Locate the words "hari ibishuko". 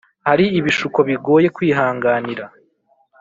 0.27-0.99